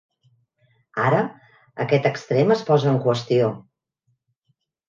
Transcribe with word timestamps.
Ara 1.09 1.19
aquest 1.85 2.09
extrem 2.13 2.57
es 2.57 2.65
posa 2.71 2.91
en 2.95 2.99
qüestió. 3.07 3.55